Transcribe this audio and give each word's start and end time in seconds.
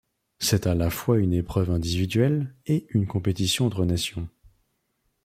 C'est 0.39 0.65
à 0.65 0.73
la 0.73 0.89
fois 0.89 1.19
une 1.19 1.31
épreuve 1.31 1.69
individuelle 1.69 2.55
et 2.65 2.87
une 2.91 3.05
compétition 3.05 3.67
entre 3.67 3.85
nations. 3.85 4.27